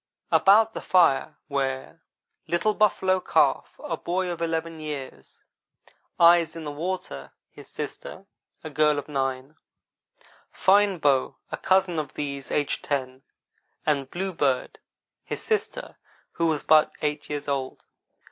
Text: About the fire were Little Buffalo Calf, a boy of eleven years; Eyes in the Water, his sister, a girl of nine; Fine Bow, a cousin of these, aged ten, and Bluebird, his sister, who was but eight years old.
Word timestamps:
About 0.31 0.73
the 0.73 0.81
fire 0.81 1.37
were 1.47 1.99
Little 2.47 2.73
Buffalo 2.73 3.19
Calf, 3.19 3.79
a 3.83 3.95
boy 3.95 4.29
of 4.31 4.41
eleven 4.41 4.79
years; 4.79 5.39
Eyes 6.19 6.55
in 6.55 6.63
the 6.63 6.71
Water, 6.71 7.33
his 7.51 7.67
sister, 7.67 8.25
a 8.63 8.71
girl 8.71 8.97
of 8.97 9.07
nine; 9.07 9.57
Fine 10.51 10.97
Bow, 10.97 11.37
a 11.51 11.57
cousin 11.57 11.99
of 11.99 12.15
these, 12.15 12.49
aged 12.49 12.83
ten, 12.83 13.21
and 13.85 14.09
Bluebird, 14.09 14.79
his 15.23 15.43
sister, 15.43 15.99
who 16.31 16.47
was 16.47 16.63
but 16.63 16.91
eight 17.03 17.29
years 17.29 17.47
old. 17.47 17.83